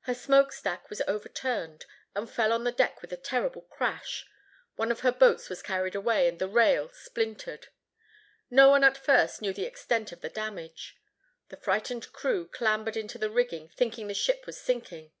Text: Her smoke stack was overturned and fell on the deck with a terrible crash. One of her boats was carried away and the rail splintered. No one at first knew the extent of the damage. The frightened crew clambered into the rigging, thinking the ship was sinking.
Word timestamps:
Her 0.00 0.14
smoke 0.14 0.50
stack 0.52 0.90
was 0.90 1.00
overturned 1.06 1.86
and 2.16 2.28
fell 2.28 2.52
on 2.52 2.64
the 2.64 2.72
deck 2.72 3.00
with 3.02 3.12
a 3.12 3.16
terrible 3.16 3.62
crash. 3.62 4.26
One 4.74 4.90
of 4.90 5.00
her 5.02 5.12
boats 5.12 5.48
was 5.48 5.62
carried 5.62 5.94
away 5.94 6.26
and 6.26 6.40
the 6.40 6.48
rail 6.48 6.90
splintered. 6.92 7.68
No 8.50 8.70
one 8.70 8.82
at 8.82 8.96
first 8.98 9.40
knew 9.40 9.52
the 9.52 9.66
extent 9.66 10.10
of 10.10 10.22
the 10.22 10.28
damage. 10.28 10.96
The 11.50 11.56
frightened 11.56 12.12
crew 12.12 12.48
clambered 12.48 12.96
into 12.96 13.16
the 13.16 13.30
rigging, 13.30 13.68
thinking 13.68 14.08
the 14.08 14.12
ship 14.12 14.44
was 14.44 14.60
sinking. 14.60 15.12